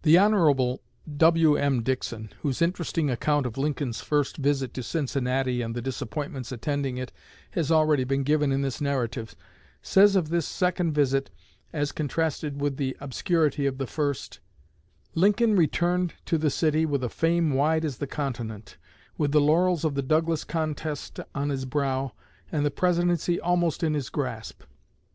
The 0.00 0.18
Hon. 0.18 0.78
W.M. 1.18 1.82
Dickson, 1.82 2.30
whose 2.40 2.62
interesting 2.62 3.10
account 3.10 3.44
of 3.44 3.58
Lincoln's 3.58 4.00
first 4.00 4.38
visit 4.38 4.72
to 4.72 4.82
Cincinnati 4.82 5.60
and 5.60 5.74
the 5.74 5.82
disappointments 5.82 6.52
attending 6.52 6.96
it 6.96 7.12
has 7.50 7.70
already 7.70 8.04
been 8.04 8.22
given 8.22 8.50
in 8.50 8.62
this 8.62 8.80
narrative, 8.80 9.36
says 9.82 10.16
of 10.16 10.30
this 10.30 10.46
second 10.46 10.94
visit 10.94 11.28
as 11.70 11.92
contrasted 11.92 12.62
with 12.62 12.78
the 12.78 12.96
obscurity 12.98 13.66
of 13.66 13.76
the 13.76 13.86
first: 13.86 14.40
"Lincoln 15.14 15.54
returned 15.54 16.14
to 16.24 16.38
the 16.38 16.48
city 16.48 16.86
with 16.86 17.04
a 17.04 17.10
fame 17.10 17.50
wide 17.52 17.84
as 17.84 17.98
the 17.98 18.06
continent, 18.06 18.78
with 19.18 19.32
the 19.32 19.40
laurels 19.42 19.84
of 19.84 19.94
the 19.94 20.00
Douglas 20.02 20.44
contest 20.44 21.20
on 21.34 21.50
his 21.50 21.66
brow, 21.66 22.14
and 22.50 22.64
the 22.64 22.70
Presidency 22.70 23.38
almost 23.38 23.82
in 23.82 23.92
his 23.92 24.08
grasp. 24.08 24.62